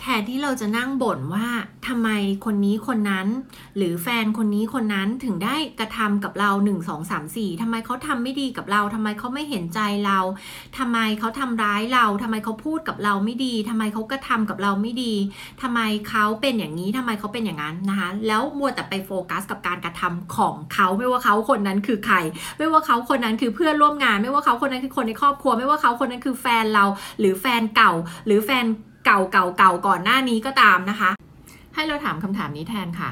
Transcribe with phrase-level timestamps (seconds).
[0.00, 1.46] แทนที่เราจะนั่งบ่นว่า
[1.88, 2.08] ทำไม
[2.44, 3.26] คนนี้คนนั้น
[3.76, 10.18] หรือแฟนคนนี้คนนั้นถึงได้กระทำกับเรา1 2 3 4ทำไมเขาทำไม่ดีกับเราทำไมเขาไม่เห็นใจเรา
[10.78, 15.14] ทำไมเขาทำร้ายเราทำไมเขาพูดกับเราไม่ดีทำไมเขากระทำกับเราไม่ดี
[15.62, 22.16] ทำไมเขาเป็นอย่างนี้ทำไมเขาเป็นอย่างนั้นนะคะแล้วมัวแต่ไปโฟกัสกับการกระทำของเขาไม่ว่าเขาคนนั้นคือใคร
[22.58, 26.84] ไม่ว่าเขาคนนั้นคือเพื่อนร่วมงาน ไม่ว่าเขาคนนั้นคือคนในครอบครัว ไม่ว่าเขาคนนั้นคือแฟนเรา
[27.20, 27.92] หรือแฟนเก่า
[28.26, 28.66] หรือแฟน
[29.10, 31.10] เก่าเก่าเก่าก่อนหน้านี้ก็ตามนะคะ
[31.74, 33.10] ให้เราถามคำถามนี้แทนค่ะ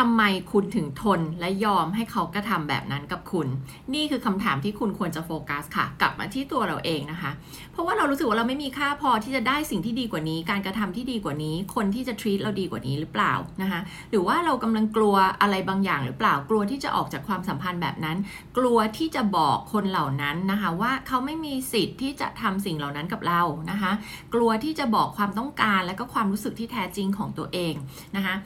[0.00, 3.46] ทำไมคุณถึงทนและยอมให้เขากระทำแบบนั้นกับคุณ
[3.94, 7.30] นี่คือคำถามที่คุณควรจะโฟกัสค่ะ กลับมาที่ตัวเราเองนะคะ
[7.72, 13.32] เพราะว่าเรารู้สึกว่าเราไม่มีค่าพอที่จะได้สิ่งที่ดีกว่านี้ การกระทำที่ดีกว่านี้ คนที่จะ treat เราดีกว่านี้หรือเปล่า
[13.62, 18.16] นะคะ หรือว่าเรากำลังกลัวอะไรบางอย่างหรือเปล่า กลัวที่จะออกจากความสัมพันธ์แบบนั้น
[18.58, 23.92] กลัวที่จะบอกคนเหล่านั้นนะคะว่าเขาไม่มีสิทธิ์ที่จะทำสิ่งเหล่านั้นกับเรานะคะ
[24.34, 27.74] กลัวที่จะบอกความต้องการและก็ความรู้สึกที่แท้จริงของตัวเอง
[28.18, 28.36] นะคะ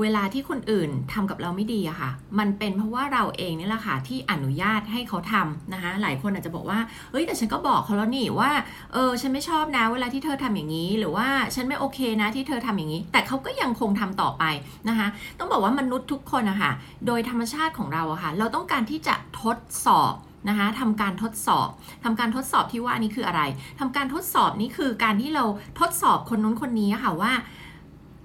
[0.00, 6.78] เวลาที่คนอื่นทำกับเราไม่ดีอะค่ะ มันเป็นเพราะว่าเราเองนี่แหละค่ะที่อนุญาตให้เขาทำนะคะ หลายคนอาจจะบอกว่า
[7.10, 8.50] เฮ้ยแต่ฉันก็บอกเขาแล้วนี่ว่า
[8.92, 14.44] เออฉันไม่ชอบนะ เวลาที่เธอทำอย่างนี้ หรือว่าฉันไม่โอเคนะที่เธอทำอย่างนี้ แต่เขาก็ยังคงทำต่อไป
[14.88, 16.72] นะคะ ต้องบอกว่ามนุษย์ทุกคนอะค่ะ
[17.06, 20.14] โดยธรรมชาติของเราอะค่ะ เราต้องการที่จะทดสอบ
[20.48, 21.68] นะคะทำการทดสอบ
[22.04, 23.42] ทำการทดสอบที่ว่านี้คืออะไร
[23.80, 25.44] ทำการทดสอบนี้คือการที่เรา
[25.80, 27.32] ทดสอบคนนู้นคนนี้ค่ะว่า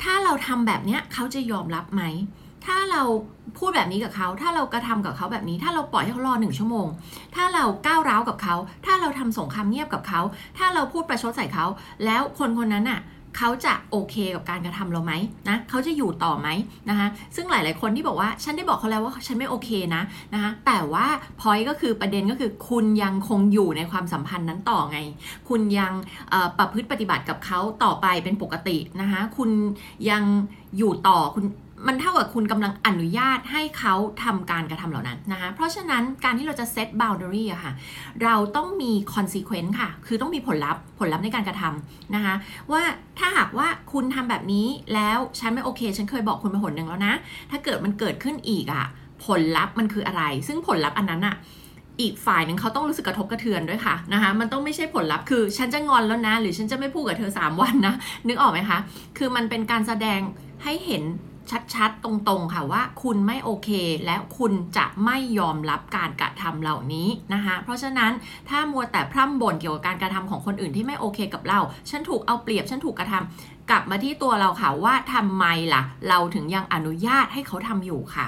[0.03, 2.03] ถ้าเราทำแบบเนี้ยเขาจะยอมรับไหม
[2.65, 3.01] ถ้าเรา
[3.57, 6.87] พูดแบบนี้กับเขา ถ้าเรากระทำกับเขาแบบนี้ ถ้าเราปล่อยให้เขารอหนึ่งชั่วโมง
[7.35, 10.21] ถ้าเราก้าวร้าวกับเขา ถ้าเราทำสงครามเงียบกับเขา
[10.57, 11.65] ถ้าเราพูดประชดใส่เขา
[12.05, 12.99] แล้วคนคนนั้นอะ
[13.37, 15.13] เขาจะโอเคกับการกระทำเราไหม
[15.49, 16.47] นะเขาจะอยู่ต่อไหม
[16.89, 20.01] นะคะซึ่งหลาย ๆ คนที่บอกว่าฉันได้บอกเขาแล้วว่าฉันไม่โอเคนะ
[20.33, 21.07] นะคะแต่ว่า
[21.41, 24.99] พอยก็คือประเด็นก็คือคุณยังคงอยู่ในความสัมพันธ์นั้นต่อไง
[25.49, 25.93] คุณยัง
[26.57, 29.49] ประพฤติปฏิบัติกับเขาต่อไปเป็นปกตินะคะคุณ
[30.09, 30.23] ยัง
[30.77, 31.45] อยู่ต่อคุณ
[31.87, 37.71] มันเท่ากับคุณกำลังอนุญาตให้เขาทำการกระทำเหล่านั้นนะคะ เพราะฉะนั้นการที่เราจะเซต boundary อะค่ะ
[38.23, 42.33] เราต้องมี consequence ค่ะ คือต้องมีผลลัพธ์ผลลัพธ์ในการกระทำนะคะ
[42.71, 42.81] ว่า
[43.19, 47.13] ถ้าหากว่าคุณทำแบบนี้แล้วฉันไม่โอเค ฉันเคยบอกคุณมาหนหนึ่งแล้วนะ
[47.51, 48.85] ถ้าเกิดมันเกิดขึ้นอีกอะ
[49.25, 51.35] ผลลัพธ์มันคืออะไร ซึ่งผลลัพธ์อันนั้นอะ
[52.01, 57.95] อีกฝ่ายหนึ่งเขาต้องรู้สึกกระทบกระเทือนด้วยค่ะนะคะ มันต้องไม่ใช่ผลลัพธ์คือ ฉันจะงอนแล้วนะ หรือฉันจะไม่พูดกับเธอ 3 วันนะ
[58.27, 58.77] นึกออกไหมคะ
[59.17, 60.19] คือมันเป็นการแสดง
[60.63, 61.03] ให้เห็น
[61.75, 63.69] ชัดๆ ตรงๆ ค่ะว่าคุณไม่โอเค
[64.05, 68.11] และคุณจะไม่ยอมรับการกระทำเหล่านี้นะคะ เพราะฉะนั้น
[68.49, 71.59] ถ้ามัวแต่พร่ำบ่นเกี่ยวกับการกระทำของคนอื่นที่ไม่โอเคกับเรา
[71.89, 78.27] ฉันถูกเอาเปรียบ ฉันถูกกระทำกลับมาที่ตัวเราค่ะว่าทำไมล่ะ เราถึงยังอนุญาตให้เขาทำอยู่ค่ะ